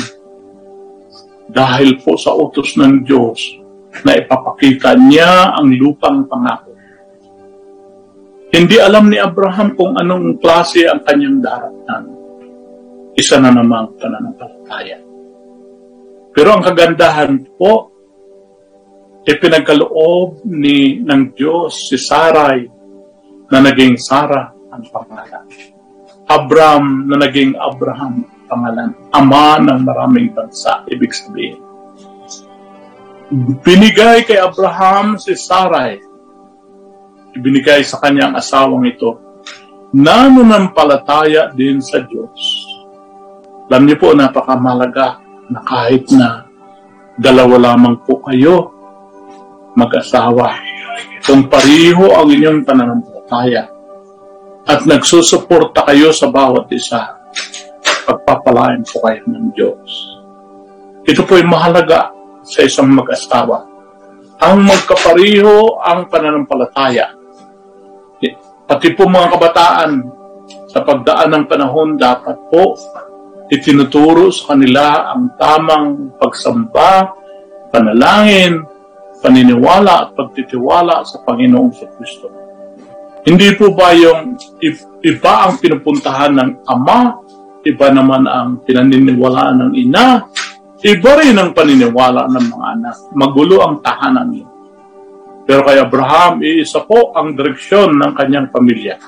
dahil 1.46 2.02
po 2.02 2.18
sa 2.18 2.34
utos 2.34 2.74
ng 2.74 3.06
Diyos 3.06 3.62
na 4.02 4.18
ipapakita 4.18 4.98
niya 4.98 5.54
ang 5.54 5.70
lupang 5.70 6.26
pangako. 6.26 6.74
Hindi 8.50 8.78
alam 8.78 9.10
ni 9.10 9.18
Abraham 9.18 9.74
kung 9.78 9.94
anong 9.98 10.38
klase 10.42 10.86
ang 10.86 11.02
kanyang 11.02 11.38
daratan. 11.42 12.04
Isa 13.14 13.38
na 13.38 13.54
namang 13.54 13.94
pananampalataya. 13.98 14.98
Pero 16.34 16.48
ang 16.50 16.62
kagandahan 16.66 17.38
po, 17.54 17.94
ipinagkaloob 19.22 20.42
ni 20.50 20.98
ng 21.02 21.22
Diyos 21.34 21.86
si 21.90 21.98
Sarai 21.98 22.66
na 23.54 23.62
naging 23.62 23.94
Sara 23.94 24.50
ang 24.50 24.82
pangalan. 24.90 25.46
Abram 26.26 27.06
na 27.06 27.22
naging 27.22 27.54
Abraham 27.54 28.26
ang 28.26 28.42
pangalan. 28.50 28.90
Ama 29.14 29.62
ng 29.62 29.80
maraming 29.86 30.34
bansa, 30.34 30.82
ibig 30.90 31.14
sabihin. 31.14 31.62
Binigay 33.62 34.26
kay 34.26 34.42
Abraham 34.42 35.22
si 35.22 35.38
Sarai. 35.38 36.02
Ibinigay 37.38 37.86
sa 37.86 38.02
kanyang 38.02 38.34
asawang 38.34 38.90
ito. 38.90 39.22
Nananampalataya 39.94 41.54
din 41.54 41.78
sa 41.78 42.02
Diyos. 42.02 42.66
Alam 43.70 43.86
niyo 43.86 43.96
po, 44.02 44.10
napakamalaga 44.10 45.22
na 45.46 45.62
kahit 45.62 46.10
na 46.10 46.50
dalawa 47.14 47.70
lamang 47.70 48.02
po 48.02 48.18
kayo 48.26 48.74
mag-asawa, 49.78 50.58
kung 51.22 51.46
pariho 51.46 52.10
ang 52.14 52.30
inyong 52.30 52.62
pananampalataya 52.66 53.13
at 54.64 54.80
nagsusuporta 54.88 55.84
kayo 55.84 56.14
sa 56.14 56.32
bawat 56.32 56.70
isa, 56.72 57.20
pagpapalain 58.08 58.80
po 58.86 59.04
kayo 59.04 59.22
ng 59.28 59.46
Diyos. 59.52 59.90
Ito 61.04 61.20
po 61.28 61.36
ay 61.36 61.44
mahalaga 61.44 62.08
sa 62.44 62.64
isang 62.64 62.88
mag-asawa. 62.92 63.64
Ang 64.40 64.64
magkapariho 64.64 65.80
ang 65.84 66.08
pananampalataya. 66.08 67.12
Pati 68.64 68.96
po 68.96 69.04
mga 69.04 69.36
kabataan, 69.36 69.90
sa 70.72 70.80
pagdaan 70.80 71.30
ng 71.36 71.44
panahon, 71.44 72.00
dapat 72.00 72.36
po 72.48 72.74
itinuturo 73.52 74.32
sa 74.32 74.56
kanila 74.56 75.12
ang 75.12 75.36
tamang 75.36 76.16
pagsamba, 76.16 77.12
panalangin, 77.68 78.64
paniniwala 79.20 80.08
at 80.08 80.10
pagtitiwala 80.16 81.04
sa 81.04 81.20
Panginoong 81.22 81.72
sa 81.76 81.86
Kristo. 81.96 82.43
Hindi 83.24 83.56
po 83.56 83.72
ba 83.72 83.96
yung 83.96 84.36
iba 85.00 85.32
ang 85.48 85.56
pinupuntahan 85.56 86.36
ng 86.36 86.50
ama, 86.68 87.16
iba 87.64 87.88
naman 87.88 88.28
ang 88.28 88.60
pinaniniwalaan 88.68 89.64
ng 89.64 89.72
ina, 89.80 90.28
iba 90.84 91.10
rin 91.16 91.32
ang 91.40 91.56
paniniwala 91.56 92.28
ng 92.28 92.44
mga 92.52 92.66
anak. 92.76 92.96
Magulo 93.16 93.64
ang 93.64 93.80
tahanan 93.80 94.28
niyo. 94.28 94.44
Pero 95.48 95.64
kay 95.64 95.80
Abraham, 95.80 96.44
iisa 96.44 96.84
po 96.84 97.16
ang 97.16 97.32
direksyon 97.32 97.96
ng 97.96 98.12
kanyang 98.12 98.52
pamilya. 98.52 99.00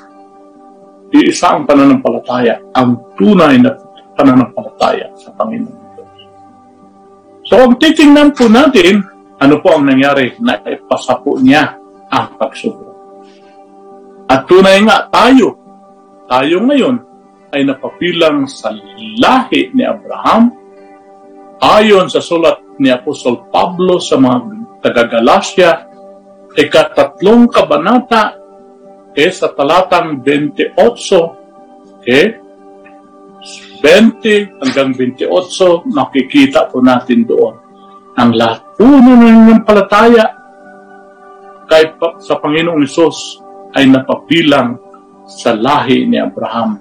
Iisa 1.13 1.53
ang 1.53 1.69
pananampalataya, 1.69 2.73
ang 2.73 3.17
tunay 3.21 3.61
na 3.61 3.77
pananampalataya 4.17 5.13
sa 5.13 5.29
Panginoon. 5.37 5.85
So 7.45 7.61
kung 7.61 7.77
titingnan 7.77 8.33
po 8.33 8.49
natin, 8.49 9.05
ano 9.37 9.61
po 9.61 9.77
ang 9.77 9.85
nangyari 9.85 10.33
na 10.41 10.57
ipasa 10.65 11.21
po 11.21 11.37
niya 11.37 11.77
ang 12.09 12.33
pagsubok. 12.41 12.96
At 14.27 14.51
tunay 14.51 14.83
nga 14.83 15.07
tayo, 15.07 15.55
tayo 16.27 16.57
ngayon 16.67 16.97
ay 17.55 17.63
napapilang 17.63 18.51
sa 18.51 18.75
lahi 19.23 19.71
ni 19.71 19.87
Abraham 19.87 20.51
ayon 21.63 22.11
sa 22.11 22.19
sulat 22.19 22.59
ni 22.83 22.91
Apostol 22.91 23.49
Pablo 23.49 24.03
sa 24.03 24.19
mga 24.19 24.39
taga-Galasya, 24.83 25.71
ikatatlong 26.59 27.49
kabanata 27.49 28.37
eh, 29.17 29.33
sa 29.33 29.49
talatang 29.57 30.21
28, 30.21 30.77
okay, 32.03 32.37
20 33.81 34.61
hanggang 34.61 34.91
28, 34.93 35.89
makikita 35.89 36.69
po 36.69 36.85
natin 36.85 37.25
doon 37.25 37.55
ang 38.17 38.35
lahat. 38.35 38.61
Puno 38.77 39.17
ng 39.17 39.65
palataya 39.65 40.27
kay 41.71 41.97
sa 42.21 42.37
Panginoong 42.37 42.85
Isos 42.85 43.46
ay 43.77 43.85
napapilang 43.85 44.81
sa 45.29 45.53
lahi 45.53 46.09
ni 46.09 46.17
Abraham. 46.17 46.81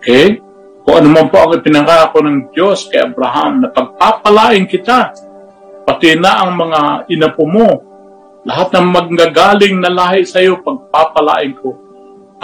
Okay? 0.00 0.40
Kung 0.84 0.96
ano 1.00 1.08
man 1.12 1.26
po 1.28 1.44
ang 1.44 1.60
ipinangako 1.60 2.24
ng 2.24 2.52
Diyos 2.52 2.88
kay 2.88 3.04
Abraham 3.04 3.64
na 3.64 3.68
pagpapalain 3.72 4.64
kita, 4.64 5.12
pati 5.84 6.16
na 6.16 6.44
ang 6.44 6.56
mga 6.56 7.08
inapo 7.12 7.44
mo, 7.44 7.68
lahat 8.44 8.76
ng 8.76 8.88
magagaling 8.92 9.80
na 9.80 9.92
lahi 9.92 10.24
sa 10.24 10.40
iyo, 10.40 10.60
pagpapalain 10.60 11.52
ko. 11.56 11.72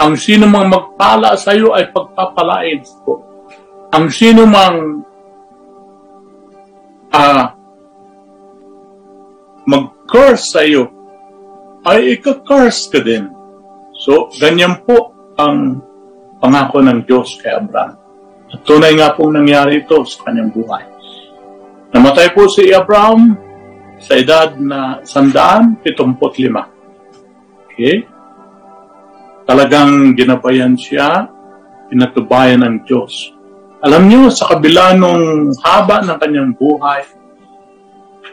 Ang 0.01 0.17
sino 0.17 0.49
mang 0.49 0.69
magpala 0.69 1.37
sa 1.37 1.53
iyo 1.53 1.77
ay 1.77 1.93
pagpapalain 1.93 2.81
ko 3.05 3.31
ang 3.91 4.07
sino 4.07 4.47
mang 4.47 5.03
uh, 7.11 7.45
mag-curse 9.67 10.47
sa 10.47 10.63
iyo, 10.63 10.87
ay 11.87 12.17
ika-curse 12.17 12.89
ka 12.89 12.99
din. 13.01 13.29
So, 14.01 14.29
ganyan 14.37 14.81
po 14.85 15.13
ang 15.37 15.81
pangako 16.41 16.81
ng 16.81 17.05
Diyos 17.05 17.37
kay 17.41 17.53
Abraham. 17.53 17.97
At 18.51 18.61
tunay 18.65 18.97
nga 18.97 19.13
pong 19.13 19.37
nangyari 19.37 19.85
ito 19.85 20.01
sa 20.03 20.27
kanyang 20.27 20.51
buhay. 20.51 20.83
Namatay 21.93 22.33
po 22.33 22.49
si 22.49 22.71
Abraham 22.73 23.37
sa 24.01 24.17
edad 24.17 24.57
na 24.57 25.01
sandaan, 25.05 25.77
pitumput 25.79 26.39
lima. 26.41 26.65
Okay? 27.69 28.03
Talagang 29.45 30.17
ginabayan 30.17 30.73
siya, 30.73 31.29
pinatubayan 31.91 32.65
ng 32.65 32.77
Diyos 32.87 33.41
alam 33.81 34.05
niyo, 34.05 34.29
sa 34.29 34.45
kabila 34.45 34.93
nung 34.93 35.49
haba 35.57 36.05
ng 36.05 36.17
kanyang 36.21 36.53
buhay, 36.53 37.01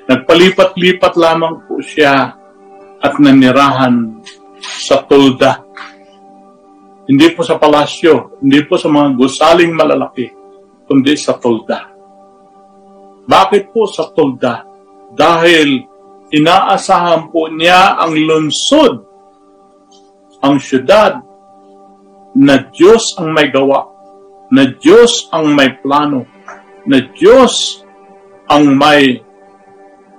nagpalipat-lipat 0.04 1.16
lamang 1.16 1.64
po 1.64 1.80
siya 1.80 2.36
at 2.98 3.14
nanirahan 3.18 4.22
sa 4.60 5.02
tulda. 5.06 5.62
Hindi 7.08 7.32
po 7.32 7.40
sa 7.40 7.56
palasyo, 7.56 8.42
hindi 8.44 8.60
po 8.68 8.76
sa 8.76 8.92
mga 8.92 9.16
gusaling 9.16 9.72
malalaki, 9.72 10.28
kundi 10.84 11.16
sa 11.16 11.40
tulda. 11.40 11.88
Bakit 13.24 13.72
po 13.72 13.88
sa 13.88 14.12
tulda? 14.12 14.64
Dahil 15.16 15.88
inaasahan 16.28 17.32
po 17.32 17.48
niya 17.48 17.96
ang 17.96 18.12
lungsod, 18.12 18.94
ang 20.44 20.60
syudad, 20.60 21.24
na 22.38 22.60
Diyos 22.70 23.16
ang 23.18 23.32
may 23.32 23.48
gawa 23.48 23.98
na 24.48 24.64
Diyos 24.80 25.28
ang 25.32 25.52
may 25.52 25.76
plano, 25.80 26.24
na 26.88 27.04
Diyos 27.12 27.84
ang 28.48 28.72
may 28.76 29.20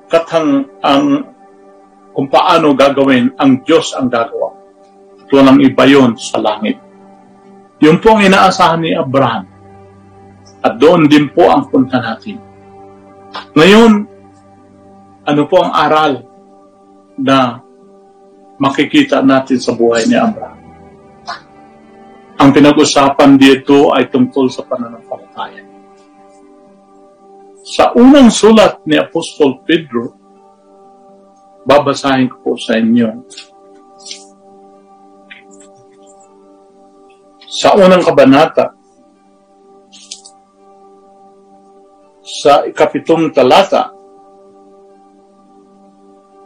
katang 0.09 0.69
ang 0.85 1.28
kung 2.13 2.27
paano 2.27 2.73
gagawin, 2.73 3.37
ang 3.37 3.61
Diyos 3.63 3.95
ang 3.95 4.09
gagawa. 4.09 4.51
Ito 5.25 5.39
lang 5.39 5.61
iba 5.61 5.83
yun 5.85 6.17
sa 6.17 6.41
langit. 6.41 6.81
Yun 7.79 8.01
po 8.03 8.17
ang 8.17 8.21
inaasahan 8.27 8.81
ni 8.83 8.91
Abraham. 8.91 9.47
At 10.59 10.75
doon 10.75 11.07
din 11.07 11.31
po 11.31 11.47
ang 11.47 11.71
punta 11.71 12.03
natin. 12.03 12.35
Ngayon, 13.55 13.91
ano 15.23 15.41
po 15.47 15.63
ang 15.63 15.71
aral 15.71 16.13
na 17.15 17.63
makikita 18.59 19.23
natin 19.23 19.61
sa 19.63 19.71
buhay 19.71 20.03
ni 20.09 20.19
Abraham? 20.19 20.59
Ang 22.39 22.49
pinag-usapan 22.51 23.39
dito 23.39 23.95
ay 23.95 24.11
tungkol 24.11 24.51
sa 24.51 24.67
pananampalataya. 24.67 25.63
Sa 27.63 27.95
unang 27.95 28.27
sulat 28.33 28.83
ni 28.83 28.99
Apostol 28.99 29.63
Pedro, 29.63 30.18
babasahin 31.69 32.25
ko 32.33 32.37
po 32.41 32.51
sa 32.57 32.81
inyo. 32.81 33.13
Sa 37.45 37.77
unang 37.77 38.01
kabanata, 38.01 38.73
sa 42.25 42.65
ikapitong 42.65 43.29
talata, 43.29 43.93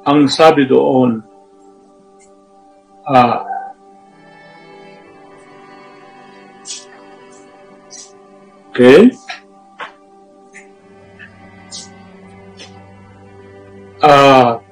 ang 0.04 0.28
sabi 0.28 0.68
doon, 0.68 1.24
ah, 3.08 3.48
okay, 8.76 9.08
ah, 14.04 14.63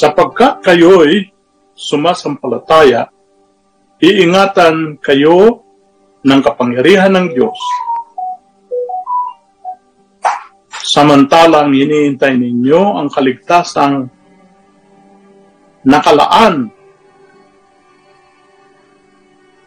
sapagkat 0.00 0.64
kayo'y 0.64 1.28
sumasampalataya, 1.76 3.12
iingatan 4.00 4.96
kayo 4.96 5.60
ng 6.24 6.40
kapangyarihan 6.40 7.12
ng 7.12 7.36
Diyos. 7.36 7.60
Samantalang 10.80 11.76
iniintay 11.76 12.32
ninyo 12.32 12.96
ang 12.96 13.12
kaligtasang 13.12 14.08
nakalaan, 15.84 16.72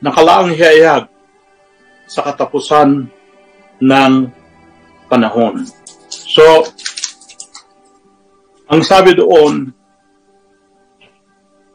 nakalaang 0.01 0.49
hiyayag 0.49 1.05
sa 2.09 2.25
katapusan 2.25 3.05
ng 3.85 4.13
panahon. 5.05 5.61
So, 6.09 6.65
ang 8.65 8.81
sabi 8.81 9.13
doon, 9.13 9.82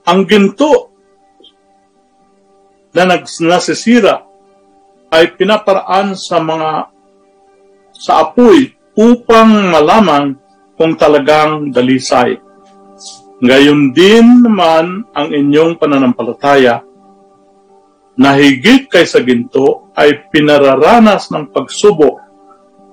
ang 0.09 0.25
ginto 0.25 0.89
na 2.97 3.05
nasisira 3.21 4.25
ay 5.13 5.37
pinaparaan 5.37 6.17
sa 6.17 6.41
mga 6.41 6.89
sa 7.93 8.25
apoy 8.25 8.73
upang 8.97 9.69
malaman 9.69 10.33
kung 10.81 10.97
talagang 10.97 11.69
dalisay. 11.69 12.41
Ngayon 13.45 13.93
din 13.93 14.49
naman 14.49 15.05
ang 15.13 15.29
inyong 15.29 15.77
pananampalataya 15.77 16.81
na 18.17 18.35
higit 18.35 18.89
kaysa 18.89 19.21
ginto 19.23 19.93
ay 19.93 20.33
pinararanas 20.33 21.29
ng 21.31 21.53
pagsubok 21.53 22.17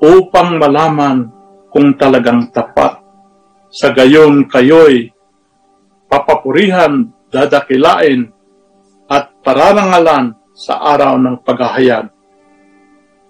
upang 0.04 0.60
malaman 0.60 1.32
kung 1.72 1.96
talagang 1.96 2.52
tapat. 2.52 3.00
Sa 3.72 3.90
gayon 3.96 4.46
kayo'y 4.52 5.15
papapurihan, 6.10 7.14
dadakilain, 7.30 8.34
at 9.10 9.34
pararangalan 9.46 10.34
sa 10.56 10.80
araw 10.82 11.18
ng 11.20 11.38
paghahayag 11.44 12.08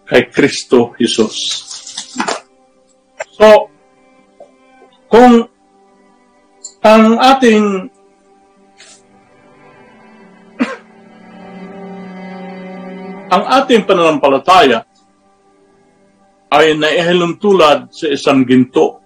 kay 0.05 0.29
Kristo 0.29 0.93
Jesus. 0.95 1.65
So, 3.35 3.67
kung 5.09 5.49
ang 6.85 7.17
ating 7.17 7.89
ang 13.33 13.43
ating 13.59 13.89
pananampalataya 13.89 14.85
ay 16.53 16.77
naihalong 16.77 17.41
tulad 17.41 17.89
sa 17.89 18.05
isang 18.07 18.45
ginto. 18.45 19.01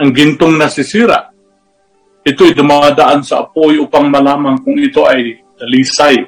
Ang 0.00 0.10
gintong 0.10 0.58
nasisira 0.58 1.33
ito'y 2.24 2.56
dumadaan 2.56 3.20
sa 3.20 3.44
apoy 3.44 3.76
upang 3.76 4.08
malaman 4.08 4.56
kung 4.64 4.80
ito 4.80 5.04
ay 5.04 5.44
dalisay, 5.60 6.24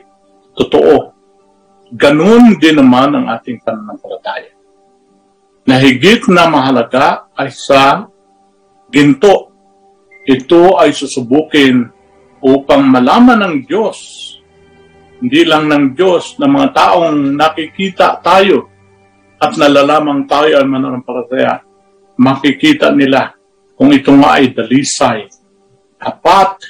totoo. 0.52 1.16
Ganun 1.96 2.60
din 2.60 2.76
naman 2.76 3.16
ang 3.16 3.26
ating 3.32 3.64
pananampalataya. 3.64 4.52
Na 5.66 5.80
higit 5.80 6.28
na 6.28 6.46
mahalaga 6.46 7.26
ay 7.32 7.50
sa 7.50 8.04
ginto. 8.92 9.50
Ito 10.26 10.76
ay 10.76 10.92
susubukin 10.92 11.88
upang 12.44 12.86
malaman 12.86 13.42
ng 13.42 13.56
Diyos, 13.64 13.98
hindi 15.22 15.48
lang 15.48 15.70
ng 15.70 15.96
Diyos, 15.96 16.36
ng 16.36 16.50
mga 16.50 16.68
taong 16.76 17.34
nakikita 17.34 18.20
tayo 18.20 18.68
at 19.40 19.56
nalalamang 19.56 20.28
tayo 20.28 20.60
ay 20.60 20.66
mananampalataya, 20.66 21.62
makikita 22.20 22.92
nila 22.92 23.32
kung 23.78 23.94
ito 23.94 24.12
nga 24.12 24.38
ay 24.38 24.52
dalisay 24.52 25.30
tapat 25.96 26.60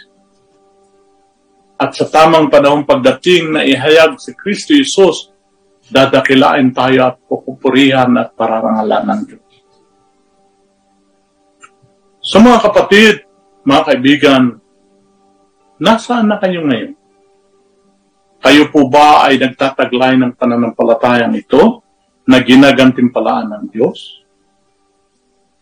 at 1.77 1.93
sa 1.93 2.09
tamang 2.09 2.49
panahong 2.49 2.89
pagdating 2.89 3.53
na 3.53 3.61
ihayag 3.61 4.17
si 4.17 4.33
Kristo 4.33 4.73
Jesus, 4.73 5.29
dadakilain 5.93 6.73
tayo 6.73 7.13
at 7.13 7.17
pupupurihan 7.29 8.11
at 8.17 8.33
pararangalan 8.33 9.05
ng 9.05 9.21
Diyos. 9.29 9.53
So 12.25 12.43
mga 12.43 12.59
kapatid, 12.65 13.15
mga 13.63 13.83
kaibigan, 13.87 14.43
nasaan 15.79 16.27
na 16.27 16.41
kayo 16.43 16.67
ngayon? 16.67 16.99
Kayo 18.43 18.63
po 18.73 18.91
ba 18.91 19.31
ay 19.31 19.39
nagtataglay 19.39 20.19
ng 20.19 20.35
pananampalatayang 20.35 21.39
ito 21.39 21.87
na 22.27 22.43
ginagantimpalaan 22.43 23.53
ng 23.53 23.65
Diyos? 23.71 24.26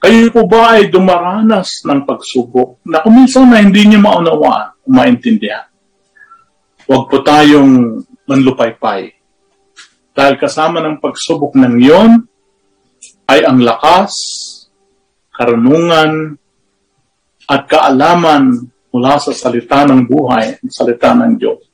Kayo 0.04 0.28
po 0.28 0.44
ba 0.44 0.76
ay 0.76 0.92
dumaranas 0.92 1.80
ng 1.88 2.04
pagsubok 2.04 2.84
na 2.84 3.00
kuminsan 3.00 3.48
na 3.48 3.64
hindi 3.64 3.88
niyo 3.88 4.04
maunawaan 4.04 4.76
o 4.84 4.92
maintindihan? 4.92 5.64
Huwag 6.84 7.08
po 7.08 7.24
tayong 7.24 8.04
manlupaypay. 8.28 9.16
Dahil 10.12 10.36
kasama 10.36 10.84
ng 10.84 11.00
pagsubok 11.00 11.56
ng 11.56 11.80
iyon 11.80 12.20
ay 13.32 13.48
ang 13.48 13.64
lakas, 13.64 14.12
karunungan, 15.32 16.36
at 17.48 17.64
kaalaman 17.64 18.60
mula 18.92 19.16
sa 19.16 19.32
salita 19.32 19.88
ng 19.88 20.04
buhay, 20.04 20.60
salita 20.68 21.16
ng 21.16 21.32
Diyos, 21.40 21.64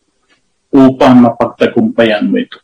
upang 0.70 1.18
mapagtagumpayan 1.18 2.30
mo 2.30 2.38
ito. 2.38 2.62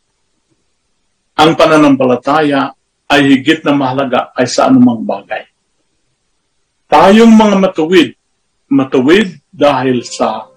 Ang 1.35 1.59
pananampalataya 1.59 2.71
ay 3.11 3.35
higit 3.35 3.67
na 3.67 3.75
mahalaga 3.75 4.31
kaysa 4.31 4.71
anumang 4.71 5.03
bagay. 5.03 5.56
Tayong 6.87 7.35
mga 7.35 7.55
matuwid, 7.59 8.15
matuwid 8.71 9.43
dahil 9.51 10.07
sa 10.07 10.47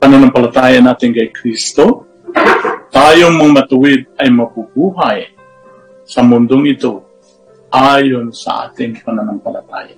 pananampalataya 0.00 0.80
natin 0.80 1.12
kay 1.12 1.28
Kristo, 1.28 2.08
tayong 2.88 3.36
mga 3.36 3.52
matuwid 3.52 4.08
ay 4.16 4.32
mabubuhay 4.32 5.28
sa 6.08 6.24
mundong 6.24 6.72
ito 6.72 7.04
ayon 7.68 8.32
sa 8.32 8.72
ating 8.72 8.96
pananampalataya. 9.04 9.92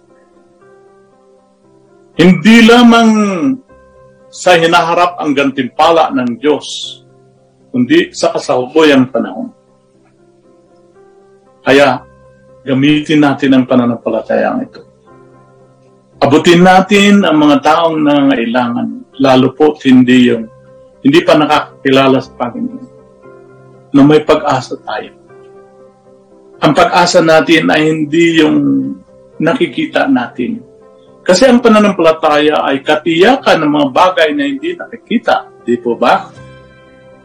Hindi 2.18 2.66
lamang 2.66 3.10
sa 4.26 4.58
hinaharap 4.58 5.22
ang 5.22 5.38
gantimpala 5.38 6.10
ng 6.10 6.34
Diyos, 6.34 6.66
kundi 7.70 8.10
sa 8.10 8.34
kasalukuyang 8.34 9.06
panahon. 9.14 9.54
Kaya, 11.62 12.09
gamitin 12.70 13.26
natin 13.26 13.50
ang 13.50 13.66
pananampalatayang 13.66 14.62
ito. 14.62 14.86
Abutin 16.22 16.62
natin 16.62 17.26
ang 17.26 17.42
mga 17.42 17.66
taong 17.66 17.98
nangangailangan, 17.98 18.86
lalo 19.18 19.50
po 19.58 19.74
hindi 19.82 20.30
yung 20.30 20.46
hindi 21.02 21.18
pa 21.24 21.34
nakakilala 21.34 22.20
sa 22.22 22.30
Panginoon, 22.36 22.86
na 23.90 24.02
may 24.06 24.22
pag-asa 24.22 24.78
tayo. 24.84 25.10
Ang 26.60 26.72
pag-asa 26.76 27.24
natin 27.24 27.72
ay 27.72 27.88
hindi 27.88 28.44
yung 28.44 28.56
nakikita 29.40 30.06
natin. 30.06 30.60
Kasi 31.24 31.48
ang 31.48 31.64
pananampalataya 31.64 32.68
ay 32.68 32.84
katiyakan 32.84 33.64
ng 33.64 33.72
mga 33.80 33.88
bagay 33.96 34.28
na 34.36 34.44
hindi 34.44 34.76
nakikita. 34.76 35.48
Di 35.64 35.80
po 35.80 35.96
ba? 35.96 36.28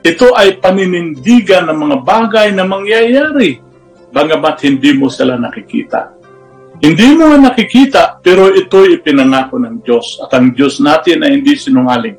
Ito 0.08 0.31
ay 0.39 0.63
paninindigan 0.63 1.67
ng 1.67 1.77
mga 1.77 1.97
bagay 2.08 2.47
na 2.55 2.63
mangyayari 2.63 3.64
bagamat 4.15 4.56
hindi 4.63 4.95
mo 4.95 5.12
sila 5.12 5.36
nakikita. 5.36 6.15
Hindi 6.80 7.19
mo 7.19 7.36
nakikita, 7.36 8.23
pero 8.23 8.47
ito 8.47 8.88
ipinangako 8.88 9.60
ng 9.60 9.84
Diyos. 9.84 10.23
At 10.23 10.32
ang 10.39 10.56
Diyos 10.56 10.80
natin 10.80 11.23
ay 11.28 11.39
hindi 11.39 11.56
sinungaling. 11.60 12.15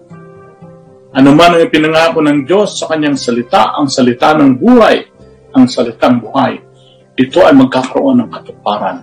Ano 1.17 1.33
man 1.33 1.57
ang 1.57 1.65
ipinangako 1.65 2.21
ng 2.21 2.45
Diyos 2.45 2.77
sa 2.77 2.93
kanyang 2.93 3.17
salita, 3.17 3.73
ang 3.73 3.89
salita 3.89 4.37
ng 4.37 4.61
buhay, 4.61 4.97
ang 5.57 5.65
salitang 5.65 6.21
buhay, 6.21 6.61
ito 7.17 7.41
ay 7.41 7.57
magkakaroon 7.57 8.21
ng 8.21 8.29
katuparan. 8.29 9.01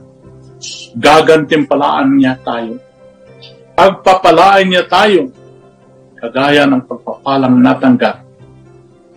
Gagantimpalaan 0.94 2.14
niya 2.14 2.38
tayo. 2.46 2.78
Pagpapalain 3.74 4.70
niya 4.70 4.86
tayo, 4.86 5.34
kagaya 6.22 6.70
ng 6.70 6.86
pagpapalang 6.86 7.58
natanggap 7.58 8.22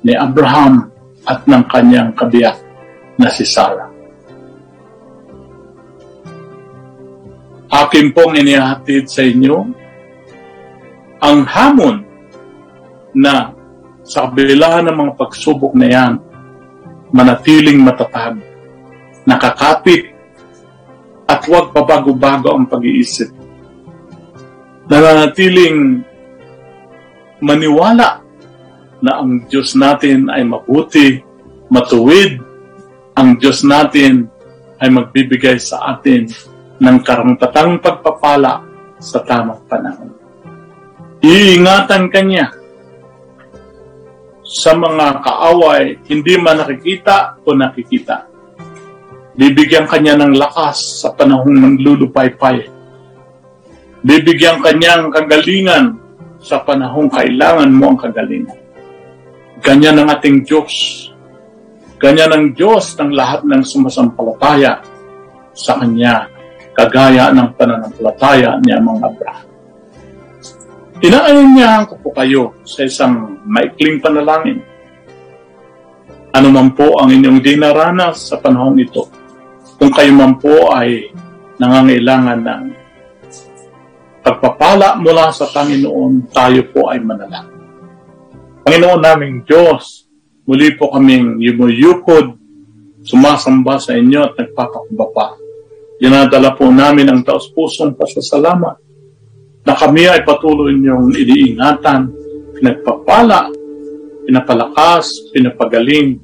ni 0.00 0.16
Abraham 0.16 0.88
at 1.28 1.44
ng 1.44 1.64
kanyang 1.68 2.16
kabiyak 2.16 2.65
na 3.16 3.28
si 3.32 3.44
Sarah. 3.48 3.90
Akin 7.66 8.14
pong 8.14 8.38
inihatid 8.38 9.10
sa 9.10 9.26
inyo 9.26 9.56
ang 11.20 11.38
hamon 11.48 12.04
na 13.16 13.56
sa 14.06 14.30
kabila 14.30 14.84
ng 14.86 14.94
mga 14.94 15.12
pagsubok 15.18 15.74
na 15.74 15.86
yan, 15.90 16.12
manatiling 17.10 17.82
matatag, 17.82 18.38
nakakapit, 19.26 20.14
at 21.26 21.42
huwag 21.50 21.74
pabago-bago 21.74 22.54
ang 22.54 22.70
pag-iisip. 22.70 23.34
Nananatiling 24.86 26.06
maniwala 27.42 28.22
na 29.02 29.12
ang 29.18 29.42
Diyos 29.50 29.74
natin 29.74 30.30
ay 30.30 30.46
mabuti, 30.46 31.18
matuwid, 31.66 32.38
ang 33.16 33.40
Diyos 33.40 33.64
natin 33.64 34.28
ay 34.76 34.92
magbibigay 34.92 35.56
sa 35.56 35.96
atin 35.96 36.28
ng 36.76 36.96
karangtatang 37.00 37.80
pagpapala 37.80 38.60
sa 39.00 39.24
tamang 39.24 39.64
panahon. 39.64 40.12
Iingatan 41.24 42.12
kanya 42.12 42.52
sa 44.46 44.76
mga 44.76 45.26
kaaway, 45.26 45.98
hindi 46.06 46.38
man 46.38 46.62
nakikita 46.62 47.40
o 47.42 47.56
nakikita. 47.56 48.28
Bibigyan 49.36 49.90
kanya 49.90 50.16
ng 50.22 50.36
lakas 50.38 51.02
sa 51.02 51.12
panahong 51.12 51.56
ng 51.56 51.74
lulupaypay. 51.82 52.68
Bibigyan 54.06 54.62
kanya 54.62 55.02
ng 55.02 55.10
kagalingan 55.10 55.98
sa 56.38 56.62
panahong 56.62 57.10
kailangan 57.10 57.68
mo 57.74 57.92
ang 57.92 57.98
kagalingan. 57.98 58.54
Ganyan 59.60 59.98
ang 59.98 60.08
ating 60.14 60.46
Diyos. 60.46 60.72
Ganyan 61.96 62.28
ang 62.28 62.44
Diyos 62.52 62.92
ng 63.00 63.10
lahat 63.16 63.48
ng 63.48 63.64
sumasampalataya 63.64 64.84
sa 65.56 65.80
Kanya, 65.80 66.28
kagaya 66.76 67.32
ng 67.32 67.56
pananampalataya 67.56 68.60
niya 68.60 68.84
mga 68.84 69.00
Abraham. 69.00 69.46
Inaanyayahan 71.00 71.84
ko 71.88 71.94
po 72.00 72.08
kayo 72.12 72.56
sa 72.68 72.84
isang 72.84 73.40
maikling 73.48 74.00
panalangin. 74.00 74.60
Ano 76.36 76.48
man 76.52 76.76
po 76.76 77.00
ang 77.00 77.08
inyong 77.12 77.40
dinaranas 77.40 78.28
sa 78.28 78.40
panahong 78.40 78.76
ito, 78.76 79.08
kung 79.80 79.88
kayo 79.88 80.12
man 80.12 80.36
po 80.36 80.72
ay 80.72 81.08
nangangailangan 81.56 82.40
ng 82.44 82.64
pagpapala 84.20 85.00
mula 85.00 85.32
sa 85.32 85.48
Panginoon, 85.48 86.28
tayo 86.28 86.60
po 86.72 86.92
ay 86.92 87.00
manalangin. 87.00 87.56
Panginoon 88.68 89.00
naming 89.00 89.36
Diyos, 89.48 90.05
Muli 90.46 90.78
po 90.78 90.94
kaming 90.94 91.42
yumuyukod, 91.42 92.38
sumasamba 93.02 93.82
sa 93.82 93.98
inyo 93.98 94.20
at 94.22 94.34
nagpapakubapa. 94.38 95.34
Dinadala 95.98 96.54
po 96.54 96.70
namin 96.70 97.10
ang 97.10 97.20
taos-pusong 97.26 97.98
pasasalamat 97.98 98.76
na 99.66 99.74
kami 99.74 100.06
ay 100.06 100.22
patuloy 100.22 100.70
niyong 100.78 101.10
iniingatan, 101.10 102.06
pinagpapala, 102.54 103.50
pinapalakas, 104.22 105.30
pinapagaling, 105.34 106.22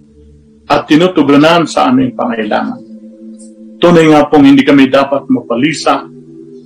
at 0.71 0.87
tinutugunan 0.87 1.67
sa 1.67 1.91
aming 1.91 2.15
pangailangan. 2.15 2.79
Tunay 3.83 4.07
nga 4.15 4.31
pong 4.31 4.47
hindi 4.47 4.63
kami 4.63 4.87
dapat 4.87 5.27
mapalisa 5.27 6.07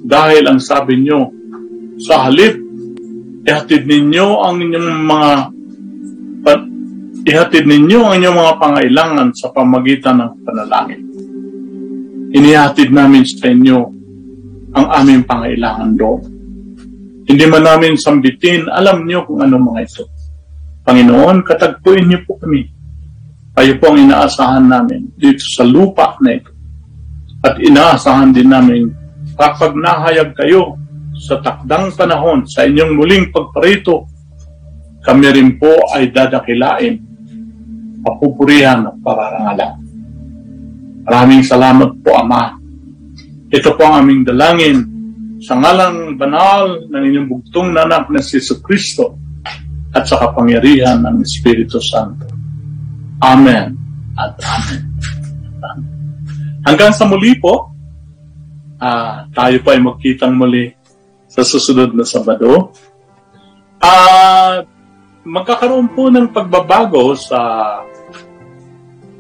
dahil 0.05 0.45
ang 0.45 0.61
sabi 0.61 1.01
niyo, 1.01 1.33
sa 1.97 2.29
halip, 2.29 2.61
ihatid 3.49 3.89
ninyo 3.89 4.45
ang 4.45 4.61
inyong 4.61 5.01
mga 5.09 5.31
Ihatid 7.27 7.67
ninyo 7.67 8.07
ang 8.07 8.23
inyong 8.23 8.39
mga 8.39 8.55
pangailangan 8.63 9.29
sa 9.35 9.51
pamagitan 9.51 10.23
ng 10.23 10.47
panalangin. 10.47 11.03
Inihatid 12.31 12.95
namin 12.95 13.27
sa 13.27 13.51
inyo 13.51 13.79
ang 14.71 14.87
aming 14.95 15.27
pangailangan 15.27 15.91
doon. 15.99 16.23
Hindi 17.27 17.45
man 17.51 17.67
namin 17.67 17.99
sambitin, 17.99 18.71
alam 18.71 19.03
niyo 19.03 19.27
kung 19.27 19.43
ano 19.43 19.59
mga 19.59 19.81
ito. 19.83 20.07
Panginoon, 20.87 21.43
katagpuin 21.43 22.07
niyo 22.07 22.23
po 22.31 22.39
kami. 22.39 22.63
Kayo 23.59 23.75
po 23.83 23.91
ang 23.91 24.07
inaasahan 24.07 24.71
namin 24.71 25.11
dito 25.19 25.43
sa 25.51 25.67
lupa 25.67 26.15
na 26.23 26.31
ito. 26.31 26.55
At 27.43 27.59
inaasahan 27.59 28.31
din 28.31 28.55
namin 28.55 28.87
kapag 29.35 29.75
nahayag 29.75 30.31
kayo 30.39 30.79
sa 31.19 31.43
takdang 31.43 31.91
panahon 31.91 32.47
sa 32.47 32.63
inyong 32.71 32.95
muling 32.95 33.35
pagparito, 33.35 34.07
kami 35.03 35.27
rin 35.35 35.59
po 35.59 35.75
ay 35.91 36.15
dadakilain 36.15 37.06
papupurihan 38.07 38.87
at 38.87 38.97
pararangalan. 39.03 39.75
Maraming 41.03 41.43
salamat 41.43 41.91
po, 42.07 42.15
Ama. 42.15 42.55
Ito 43.51 43.75
po 43.75 43.83
ang 43.83 44.07
aming 44.07 44.23
dalangin 44.23 44.79
sa 45.43 45.59
ngalang 45.59 46.15
banal 46.15 46.87
ng 46.87 47.03
inyong 47.03 47.29
bugtong 47.31 47.75
na 47.75 47.87
anak 47.87 48.11
na 48.11 48.23
si 48.23 48.39
Kristo 48.63 49.19
at 49.91 50.07
sa 50.07 50.23
kapangyarihan 50.23 51.03
ng 51.03 51.23
Espiritu 51.23 51.83
Santo. 51.83 52.27
Amen 53.23 53.75
at 54.17 54.33
Amen. 54.41 54.83
Hanggang 56.67 56.91
sa 56.91 57.07
muli 57.07 57.39
po, 57.39 57.71
uh, 58.83 59.15
tayo 59.31 59.57
pa 59.63 59.79
ay 59.79 59.81
magkitang 59.87 60.35
muli 60.35 60.75
sa 61.31 61.47
susunod 61.47 61.95
na 61.95 62.03
Sabado. 62.03 62.75
At 63.79 64.67
uh, 64.67 64.67
magkakaroon 65.23 65.95
po 65.95 66.11
ng 66.11 66.35
pagbabago 66.35 67.15
sa 67.15 67.39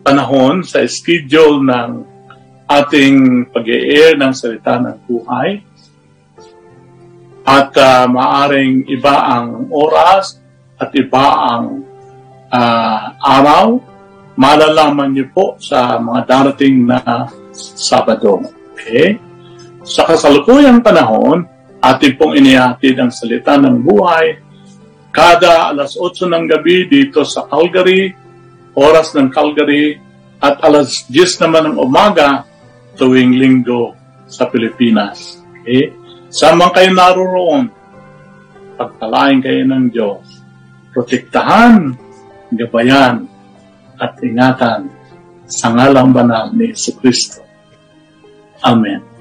panahon 0.07 0.63
sa 0.63 0.87
schedule 0.87 1.67
ng 1.67 2.07
ating 2.71 3.51
pag-air 3.51 4.15
ng 4.15 4.31
salita 4.31 4.79
ng 4.79 4.95
buhay. 5.03 5.59
At 7.43 7.75
uh, 7.75 8.07
maaring 8.07 8.87
iba 8.87 9.17
ang 9.27 9.67
oras 9.75 10.39
at 10.79 10.95
iba 10.95 11.27
ang 11.51 11.83
uh, 12.55 13.03
araw. 13.19 13.83
Malalaman 14.39 15.11
niyo 15.11 15.27
po 15.35 15.59
sa 15.59 15.99
mga 15.99 16.21
darating 16.31 16.87
na 16.87 17.27
Sabado. 17.57 18.47
Okay? 18.77 19.19
Sa 19.83 20.07
kasalukuyang 20.07 20.85
panahon, 20.85 21.47
atin 21.83 22.13
pong 22.15 22.39
inihatid 22.39 22.99
ang 22.99 23.11
salita 23.11 23.59
ng 23.59 23.81
buhay 23.83 24.47
kada 25.17 25.73
alas 25.73 25.97
8 25.97 26.29
ng 26.29 26.45
gabi 26.45 26.85
dito 26.85 27.25
sa 27.25 27.49
Calgary, 27.49 28.13
oras 28.77 29.17
ng 29.17 29.33
Calgary 29.33 29.97
at 30.39 30.61
alas 30.61 31.09
10 31.09 31.49
naman 31.49 31.73
ng 31.73 31.77
umaga 31.81 32.45
tuwing 33.01 33.41
linggo 33.41 33.97
sa 34.29 34.47
Pilipinas. 34.53 35.41
Okay? 35.65 35.97
Saan 36.29 36.61
man 36.61 36.71
kayo 36.77 36.93
naroon, 36.93 37.73
pagpalain 38.77 39.41
kayo 39.41 39.65
ng 39.65 39.85
Diyos. 39.89 40.25
Protektahan, 40.93 41.97
gabayan, 42.53 43.25
at 43.97 44.13
ingatan 44.21 44.93
sa 45.49 45.73
ngalang 45.73 46.13
banal 46.13 46.53
ni 46.53 46.73
Kristo. 46.73 47.41
Amen. 48.61 49.01
Amen. 49.01 49.16